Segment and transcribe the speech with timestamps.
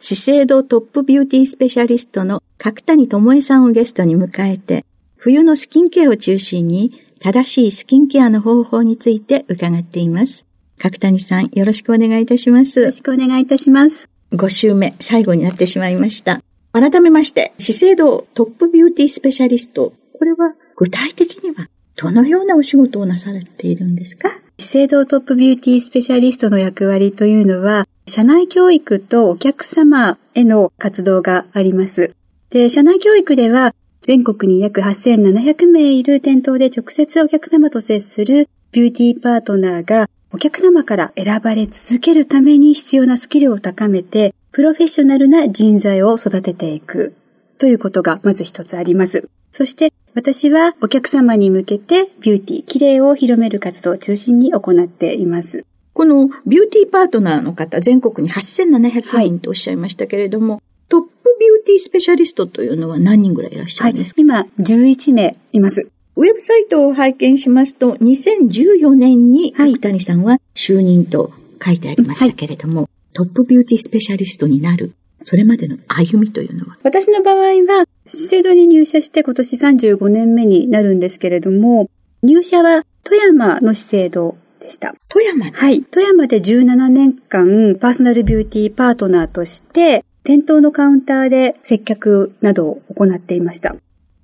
[0.00, 4.84] 資生堂トップビューティースペシャリストの角谷智恵さんをゲストに迎えて、
[5.16, 10.46] 冬のスキンケアを中心に正しいスキンケアの方法について伺っています。
[10.78, 12.78] 角谷さん、よろしくお願いいたします。
[12.78, 14.08] よろしくお願いいたします。
[14.30, 16.40] 5週目、最後になってしまいました。
[16.70, 19.92] 改めまして、資生堂トップビューティースペシャリスト。
[20.16, 24.30] これは具体的にはどのようなお仕事をなされているんですか？
[24.58, 32.14] 資生堂トップビューティースペシャリストの役割というのは、社内教育とお客様への活動があります。
[32.50, 47.14] で、社内教育では、全国に約8700名いる店頭で直接お客様と接するビューティーパートナーがお客様から選ばれ続けるために必要なスキルを高めてプロフェッショナルな人材を育てていく
[47.58, 49.28] ということがまず一つあります。
[49.52, 55.64] そして私はお客様に向けてビューティー、綺麗を広める活動を中心に行っています。
[55.98, 61.08] このビューティーパートナーの方、全国に8700人とおっしゃいましたけれども、はい、トップ
[61.40, 65.88] ビューティースペシャリストというのは何人ぐらいいらっしゃるんですか、はい、今、11名います。
[66.14, 72.90] ウェブサイトを拝見しますと、2014年に角谷さんは就任と書いてありましたけれども、はい。
[73.14, 74.94] トップビューティースペシャリストになる、
[75.24, 76.78] それまでの歩みというのは？
[76.84, 81.90] 私の場合は、資生堂に入社して今年35年目になるんですけれども、
[82.22, 84.36] 入社は富山の資生堂
[84.68, 84.94] でした。
[85.08, 85.82] 富山はい。
[85.82, 93.74] 富山で17年間パーソナルビューティーパートナーとして、店頭のカウンターで接客などを行っていました。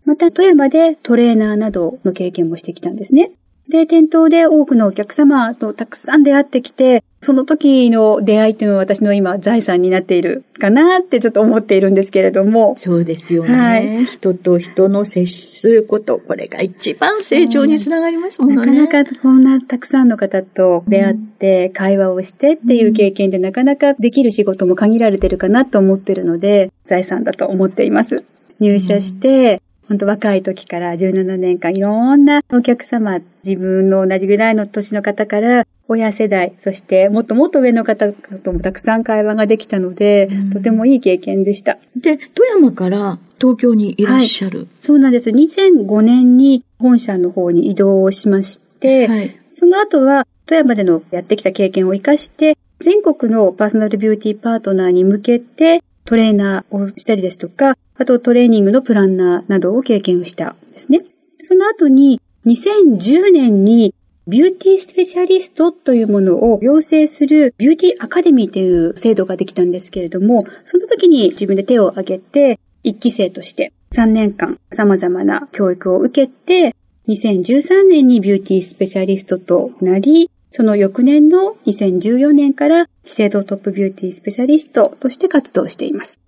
[0.04, 3.32] また、富山でトレーナーなどの経験もしてきたんですね。
[3.68, 12.74] で、店頭で多くのお客様とたくさん出会ってきて、その時の出会いっていうのは私の今財産になっているかなってちょっと思っているんですけれども。
[12.76, 13.54] そうですよね。
[13.54, 18.56] はい、人と人の接すること、これが一番成長につながりますもんね。
[18.56, 28.24] なかなかこんなたくさんの方と出会って会話をしてっていう経験でなかなかできる仕事も限られてるかなと思ってるので、財産だと思っています。
[28.60, 41.78] 入社して、本当若い時から17年間いろんなお客様、自分の同じぐらいの年の方から親世代、そしてもっともっと上の方ともたくさん会話ができたので、うん、とてもいい経験でした。
[41.96, 45.30] で、富山から東京にいらっしゃる、はい、そうなんです。
[45.30, 61.02] 2005年に本社の方に移動をしまして、はい、その後は富山でのやってきた経験を活かして、全国のパーソナルビューティーパートナーに向けてトレーナーをしたりですとか、あとトレーニングのプランナーなどを経験をしたんですね。
[61.42, 63.94] その後に2010年に
[64.26, 76.74] ビューティースペシャリストというものを養成するビューティーアカデミーという制度ができたんですけれども、その時に自分で手を挙げて、一期生として3年間様々な教育を受けて、
[77.08, 86.20] 2013年にビューティースペシャリストとなり、その翌年の2014年から資生堂トップビューティースペシャリストとして活動しています。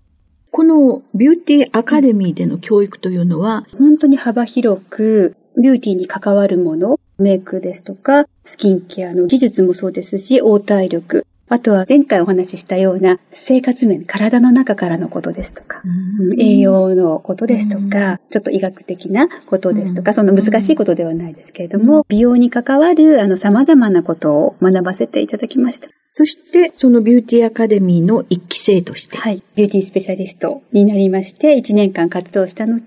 [0.51, 15.81] このビューティーアカデミーでの教育というのは、本当に幅広く、ビューティーに関わるもの、メイクですとか、スキンケアの技術もそうですし、応対力、あとは前回お話ししたような生活面、体の中からのことですとか、
[16.37, 25.87] 栄養のことですとか、ちょっと医学的なことですとか、その難しいことではないですけれども、美容に関わるあの様々なことを学ばせていただきました。
[26.05, 29.17] そして、そのビューティーアカデミーの一期生として。
[29.17, 29.41] はい。
[29.55, 32.81] ビューティースペシャリストになりまして、1年間活動した後、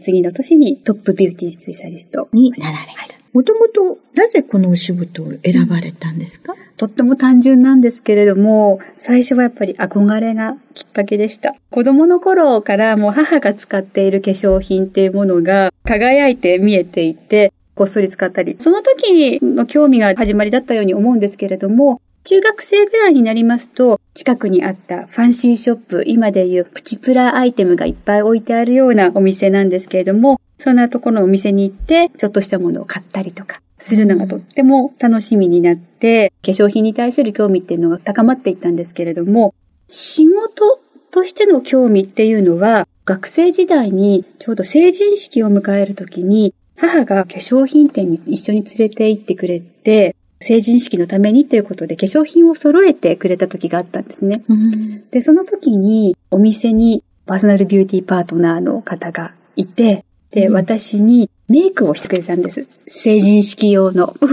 [0.00, 3.21] 次の年にトップビューティースペシャリストになられる。
[3.32, 11.54] もともとなぜこのお仕事を選ばれたんですか、とっても単純なんですけれども、最初はやっぱり憧れがきっかけでした。
[11.70, 39.56] 子供の頃からもう母が使っている化粧品っていうものが輝いて見えていて、こっそり使ったり、その時の興味が始まりだったように思うんですけれども、中学生ぐらいになりますと、近くにあったファンシーショップ、今でいうプチプラアイテムがいっぱい置いてあるようなお店なんですけれども、そんなところのお店に行って、ちょっとしたものを買ったりとか、するのがとっても楽しみになって、化粧品に対する興味っていうのが高まっていったんですけれども、
[39.88, 40.80] 仕事
[41.10, 54.44] としての興味っていうのは、学生時代にちょうど成人式を迎えるときに、母が化粧品店に一緒に連れて行ってくれて、成人式のためにということで化粧品を揃えてくれた時があったんですね。
[54.48, 62.66] うん、で、その時にお店にパーソナルビューティーパートナーの方がいて、で、うん、私にメイクをしてくれたんです。
[62.86, 64.14] 成人式用の。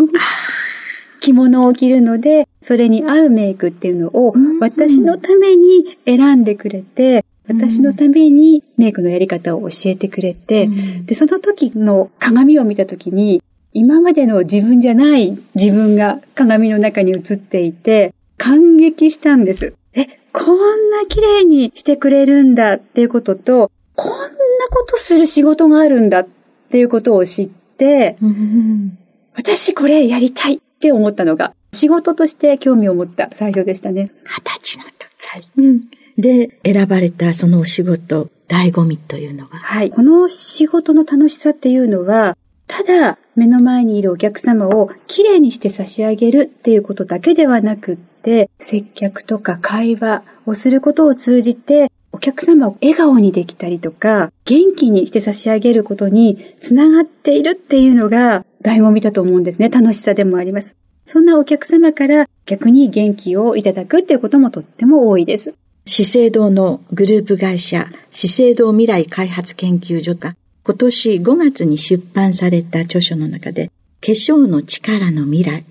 [1.21, 13.43] 着物を着るので、それに合うメイクっていうのを私のために選んでくれて、私のためにメイクのやり方を教えてくれて、うん、で、その時の鏡を見た時に、
[13.73, 19.73] 今までの自分じゃない自分が鏡の中に映っていて、感激したんです。
[19.93, 26.27] え、こんな綺麗にしてくれるんだっていうことと、こんなことする仕事があるんだっ
[26.69, 28.97] ていうことを知って、うん、
[29.33, 34.11] 私これやりたいって思ったのが、仕事として興味を持った最初でしたね。
[34.25, 34.99] 二十歳の時。
[35.27, 35.43] はい。
[35.57, 35.81] うん。
[36.17, 39.89] で、選ばれたそのお仕事、醍醐味というのははい。
[39.89, 42.35] この仕事の楽しさっていうのは、
[42.67, 59.69] ただ目の前にいるお客様をきれいにして差し上げるっていうことだけではなくって、接客とか会話をすることを通じて、お客様を笑顔にできたりとか、元気にして差し上げることにつながっているっていうのが醍醐味だと思うんですね。
[59.69, 60.75] 楽しさでもあります。
[61.05, 65.55] そんなお客様から逆に元気をいただくっていうこともとっても多いです。
[65.85, 75.63] 資生堂のグループ会社、資生堂未来開発研究所が今年5月に出版された著書の中で、化粧の力の未来、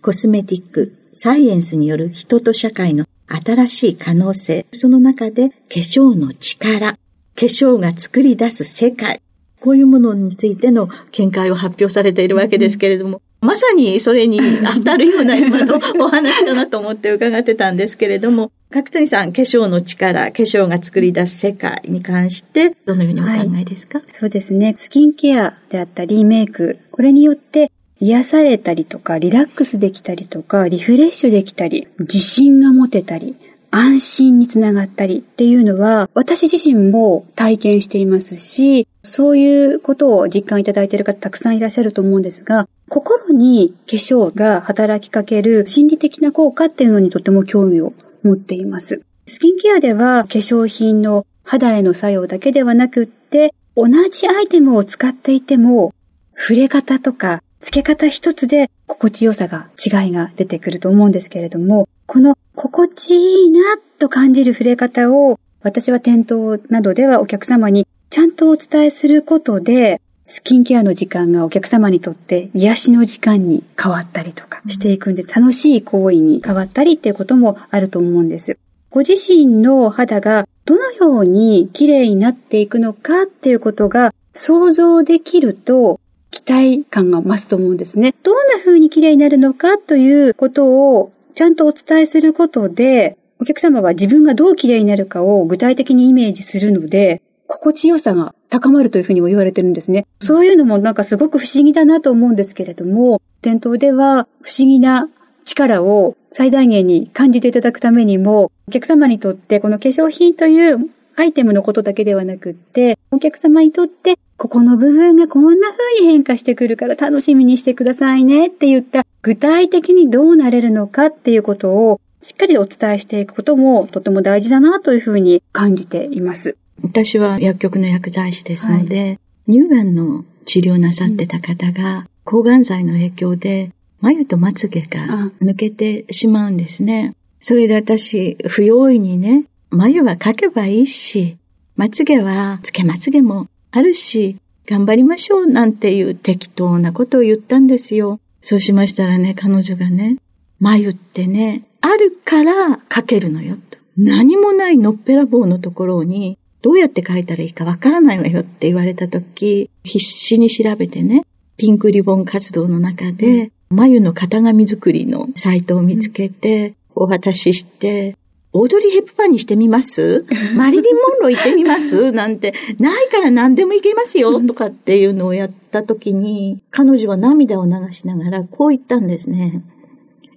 [0.00, 3.06] コスメティック、サイエンスによる人と社会の
[3.40, 6.96] 新しい可能性、その中で化粧の力、化
[7.36, 9.20] 粧が作り出す世界、
[9.60, 23.30] こういうものについての見解を発表されているわけですけれども、まさにそれに当たるような今のお話かなと思って伺ってたんですけれども、角谷さん、化粧の力、化粧が作り出す世界に関して、どのようにお考
[23.60, 24.74] えですか、はい、そうですね。
[24.78, 27.70] スキンケアであったり、メイク、これによって
[28.02, 33.36] 癒されたりとか、リラックスできたりとか、リフレッシュできたり、自信が持てたり、
[33.70, 47.92] 安心につながったりっていうのは、私自身も体験していますし、そういうことを実感いただいている方たくさんいらっしゃると思うんですが、心に化粧が働きかける心理的な効果っていうのにとても興味を
[48.24, 49.00] 持っています。
[49.26, 55.94] スキンケアでは化粧品の肌への作用だけではなくって、同じアイテムを使っていても、
[56.36, 78.58] 触れ方とか付け方一つで心地よさが違いが出てくると思うんですけれども、この心地いいなと感じる触れ方を私は店頭などではお客様にちゃんとお伝えすることで、スキンケアの時間がお客様にとって癒しの時間に変わったりとかしていくんで、楽しい行為に変わったりっていうこともあると思うんです。
[78.90, 86.00] ご自身の肌がどのように綺麗になっていくのかっていうことが想像できると
[86.32, 88.14] 期待感が増すと思うんですね。
[88.24, 90.64] どんな風に綺麗になるのかということ
[90.96, 100.06] をちゃんとお伝えすることで、お客様は自分がどう綺麗になるかを具体的にイメージするので、心地よさが高まるというふうにも言われてるんですね。
[100.20, 105.10] そういうのもなんかすごく不思議だなと思うんですけれども、店頭では不思議な
[105.44, 126.56] 力を最大限に感じていただくためにも、お客様にとってこの化粧品というアイテムのことだけではなくって、お客様にとってここの部分がこんな風に変化してくるから楽しみにしてくださいねって言った具体的にどうなれるのかっていうことをしっかりお伝えしていくこともとても大事だなというふうに感じています。
[126.82, 129.18] 私は薬局の薬剤師ですので、はい、
[129.52, 137.14] 乳がんの治療なさってた方が、抗がん剤の影響で眉とまつげが抜けてしまうんですね。
[137.40, 141.38] それで私、不用意にね、眉は描けばいいし、
[141.76, 144.36] まつげはつけまつげもあるし、
[144.66, 148.20] 頑張りましょうなんていう適当なことを言ったんですよ。
[148.42, 150.18] そうしましたらね、彼女がね、
[150.60, 153.78] 眉ってね、あるから描けるのよと。
[153.96, 161.22] 何もないのっぺらぼうのところに、どうやって描いたらいいかわからないわよって言われたとき、必死に調べてね、
[161.56, 168.16] ピンクリボン活動の中で、眉の型紙作りのサイトを見つけて、お渡しして、
[168.54, 170.24] オードリー・ヘップバーにしてみます？
[170.54, 172.12] マリリン・モンロー行ってみます？
[172.12, 179.62] なんて、ないから何でも行けますよとかっていうのをやった時に、彼女は涙を流しながらこう言ったんですね。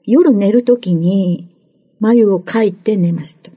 [0.06, 1.50] 夜寝る時に
[2.00, 3.52] 眉を描いて寝ますと。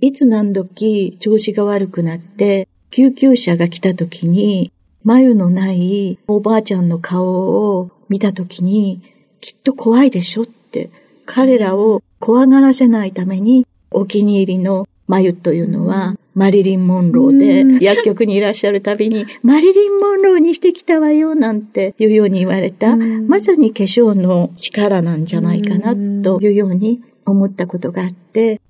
[0.00, 4.70] いつ何時調子が悪くなって救急車が来た時に
[5.02, 9.00] 眉のないおばあちゃんの顔を見た時に
[9.40, 10.90] きっと怖いでしょって
[11.26, 28.60] 彼らを怖がらせないためにお気に入りの眉というのは、マリリン・モンローで、薬局にいらっしゃるたびに、マリリン・モンローにしてきたわよ、なんていうように言われた、まさに化粧の力なんじゃないかな、というように思ったことがあって、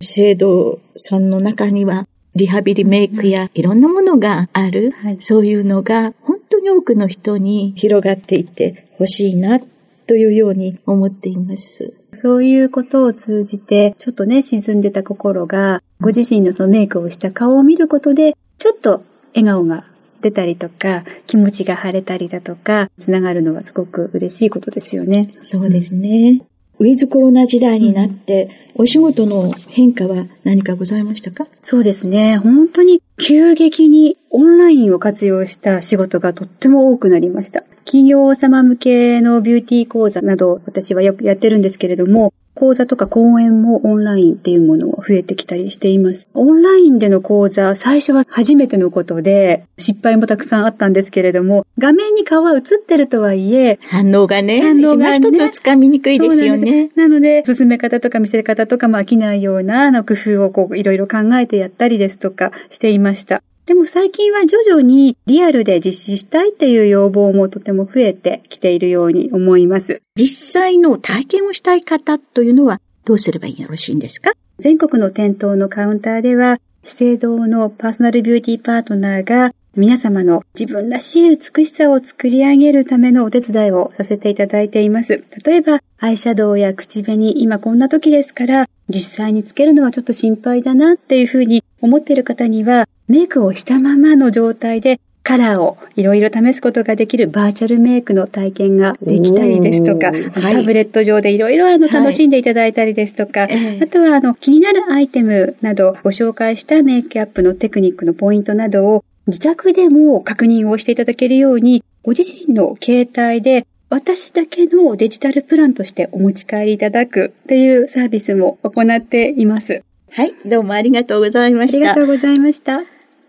[0.00, 9.60] 制度さんの中には、リハビリメイクやいろんなものがある、はい、そういうのが本当に多くの人に広がっていってほしいな
[10.08, 11.94] というように思っています。
[12.14, 19.02] そういうことを通じて、ちょっとね、沈んでた心が、ご自身のそのメイクをした顔を見ることで、ちょっと
[19.34, 19.84] 笑顔が
[20.20, 25.34] 出たりとか、気持ちが晴れたりだとか、つながるのはすごく嬉しいことですよね。
[25.42, 26.42] そうですね。
[26.80, 31.46] ウィズコロナ時代になって、お仕事の変化は何かございましたか？
[31.62, 32.36] そうですね。
[32.38, 37.62] 本当に急激にオンラインを活用した仕事がとっても多くなりました。
[37.84, 46.28] 企業様向けのビューティー講座など私はよくやってるんですけれども、講座とか講演もオンラインっていうものが増えてきたりしています。
[46.34, 56.90] オンラインでの講座、最初は初めてのことで、失敗もたくさんあったんですけれども、画面に顔は映ってるとはいえ、反応がね、反応が、ね、一つつかみにくいですよね。
[56.94, 63.42] なので、進め方とか見せ方とかも飽きないようなあの工夫をこういろいろ考えてやったりですとかしていました。
[63.66, 70.02] でも最近は徐々にリアルで実施したいっていう要望もとても増えてきているように思います。
[70.16, 74.32] 実際の体験をしたい方というのはどうすればよろしいんですか？
[74.58, 85.24] 全国の店頭のカウンターでは、資生堂のパーソナルビューティーパートナーが皆様の自分らしい美しさを作り上げるためのお手伝いをさせていただいています。
[85.42, 119.82] 例えば、アイシャドウや口紅、今こんな時ですから、実際につけるのはちょっと心配だなっていうふうに思っている方には、メイクをしたままの状態でカラーをいろいろ試すことができるバーチャルメイクの体験ができたりですとか、タブレット上でいろいろあの楽しんでいただいたりですとか、はい、あとはあの気になるアイテムなどご紹介したメイクアップのテクニックのポイントなどを自宅でも確認をしていただけるように、ご自身の携帯で私だけのデジタルプランとしてお持ち帰りいただくというサービスも行っています。
[120.16, 121.78] はい、どうもありがとうございました。
[121.78, 122.82] ありがとうございました。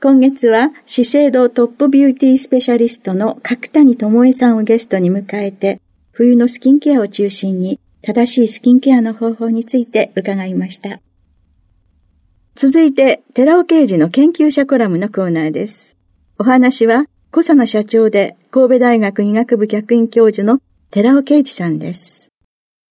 [0.03, 10.99] 今月は資生堂トップビューティースペシャリストの角谷智恵さんをゲストに迎えて、冬のスキンケアを中心に正しいスキンケアの方法について伺いました。
[12.53, 15.97] 続いて、寺尾刑事の研究者コラムのコーナーです。
[16.37, 20.59] お話は、小佐野社長で神戸大学医学部客員教授の
[20.91, 22.29] 寺尾啓二さんです。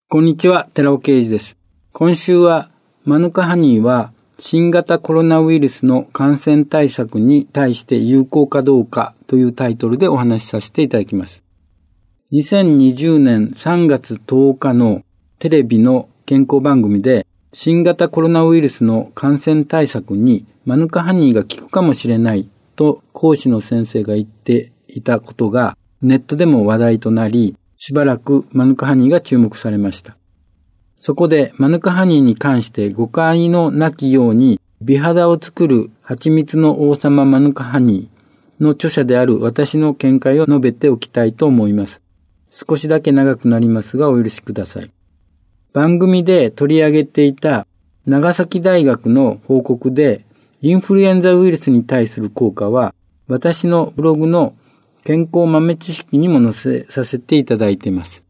[0.09, 1.57] こんにちは、寺尾啓二です。
[1.93, 2.74] 今週は、
[3.07, 11.43] マヌカハニーは新型コロナウイルスの感染対策に対して有効かどうかというタイトルでお話しさせていただきます。
[12.33, 15.03] 2020年3月10日の
[15.39, 30.17] テレビの健康番組で新型コロナウイルスの感染対策にマヌカハニーが効くかもしれないと講師の先生が言っていたことがネットでも話題となり、しばらくマヌカハニーが注目されました。
[31.07, 42.01] そこでマヌカハニーに関して誤解のなきように美肌を作る蜂蜜の王様マヌカハニーの著者である私の見解を述べておきたいと思います。
[42.49, 44.91] 少しだけ長くなりますがお許しください。
[45.75, 47.67] 番組で取り上げていた
[48.07, 50.25] 長崎大学の報告で
[50.63, 52.95] インフルエンザウイルスに対する効果は
[53.29, 54.55] 私のブログの
[55.05, 58.24] 健康豆知識にも載せさせていただいています。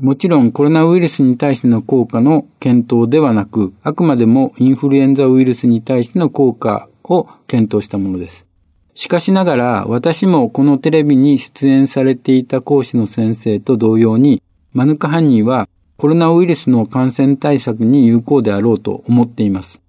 [0.00, 8.46] もちろんコロナウイルスに対しての効果の検討ではなく、あくまでもインフルエンザウイルスに対しての効果を検討したものです。
[8.94, 19.82] しかしながら、私もこのテレビに出演されていた講師の先生と同様に、マヌカハニーはコロナウイルスの感染対策に有効であろうと思っています。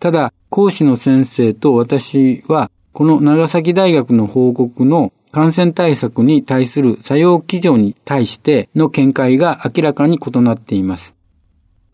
[0.00, 11.16] ただ、講師の先生と私は、この長崎大学の報告の感染対策に対する作用基準に対しての見解が明らかに異なっています。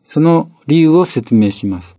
[0.04, 1.96] その理由を説明します。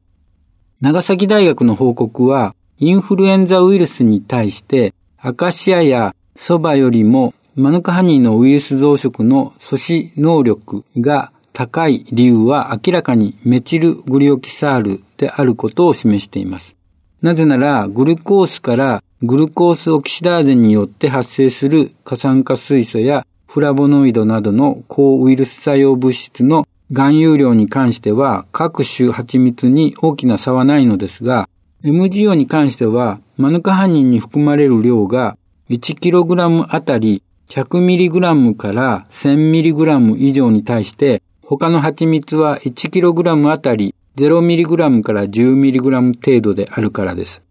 [0.82, 16.76] 長崎大学の報告は、インフルエンザウイルスに対して、アカシアやソバよりもマヌカハニーのウイルス増殖の阻止能力が高い理由は明らかにメチルグリオキサールであることを示しています。
[17.24, 31.48] なぜなら、グルコースからグルコースオキシダーゼによって発生する過酸化水素やフラボノイドなどの抗ウイルス作用物質の含有量に関しては各種蜂蜜に大きな差はないのですが、
[31.84, 35.38] MGO に関してはマヌカハニンに含まれる量が
[35.70, 47.44] 1kg あたり 100mg から 1000mg 以上に対して他の蜂蜜は 1kg あたり 0mg から 10mg 程度であるからです。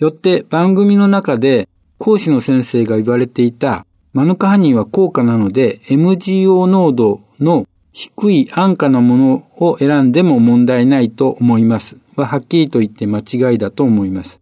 [0.00, 14.40] よって番組の中で講師の先生が言われていたマヌカハニーは高価なので MGO 濃度の低い安価なものを選んでも問題ないと思いますははっきりと言って間違いだと思います。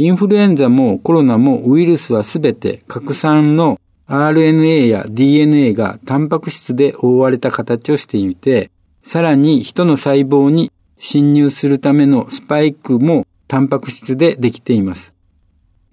[0.00, 8.70] インフルエンザもコロナもウイルスはすべて拡散の RNA や DNA がタンパク質で覆われた形をしていて、
[9.02, 15.14] さらに人の細胞に侵入するためのスパイクもタンパク質でできています。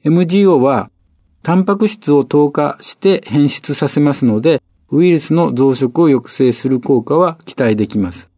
[0.04, 0.92] MGO は、
[1.42, 8.30] タンパク質を透過して変質させますので、ウイルスの増殖を抑制する効果は期待できます。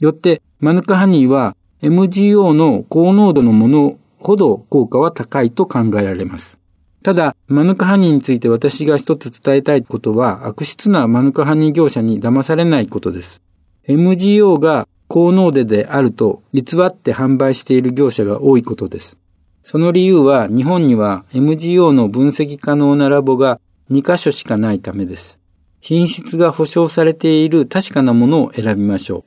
[0.00, 6.58] よって、マヌカハニーは MGO の高濃度のものほど効果は高いと考えられます。
[7.02, 13.40] ただ、マヌカハニーについて私が一つ伝えたいことは、悪質なマヌカハニー業者に騙されないことです。
[13.86, 19.16] MGO が高濃度であると偽って販売している業者が多いことです。
[19.64, 23.60] その理由は日本には MGO の分析可能なラボが
[23.90, 25.38] 2箇所しかないためです。
[25.80, 29.24] 品質が保証されている確かなものを選びましょう。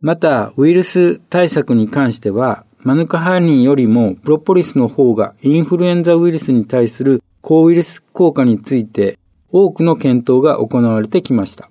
[0.00, 9.18] また、ウイルス対策に関しては、マヌカハニーよりもプロポリスの方がインフルエンザウイルスに対する抗ウイルス効果について
[9.52, 11.70] 多くの検討が行われてきました。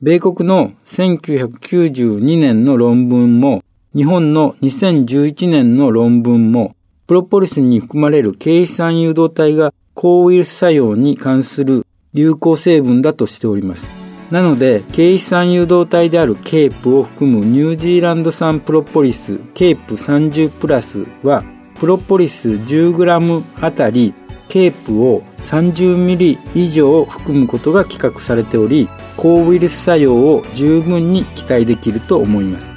[0.00, 3.64] 米国の1992年の論文も、
[3.96, 6.76] 日本の2011年の論文も、
[7.08, 13.90] プロポリスに含まれる経皮酸誘導体が抗ウイルス作用に関する有効成分だとしております。
[14.30, 21.42] なので、桂皮酸誘導体であるケープを含むニュージーランド産プロポリスケープ30プラスは、
[21.78, 24.14] プロポリス 10g あたり
[24.48, 32.72] ケープを30ミリ以上含むことが規格されており、抗ウイルス作用を十分に期待できると思います。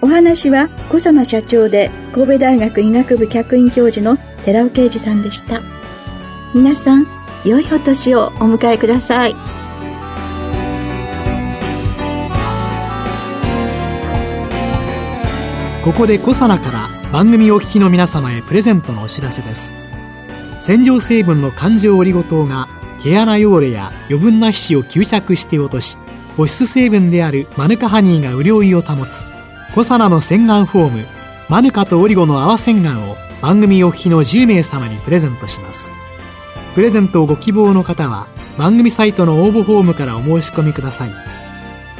[0.00, 5.60] お話はコサナ社長で神戸大学医学部客員教授の寺尾啓二さんでした。
[6.54, 7.06] 皆さん、
[7.44, 9.34] 良いお年をお迎えください。
[15.84, 19.72] ここで小佐奈から番組お聞きの皆様へプレゼントのお知らせです。
[20.60, 22.68] 洗浄成分の環状オリゴ糖が
[23.02, 25.96] 毛穴汚れや余分な皮脂を吸着して落とし
[26.36, 29.24] 保湿成分であるマヌカハニーが潤いを保つ
[29.74, 31.06] コサナの洗顔フォーム
[31.48, 35.90] マヌカとオリゴの泡洗顔を番組お聞きの10名様にプレゼントします
[36.74, 41.10] プレゼントをご希望の方は番組サイトの応募フォームからお申し込みください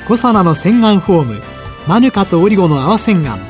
[0.06, 1.42] コサナの洗顔フォーム
[1.88, 3.49] マヌカとオリゴの泡洗顔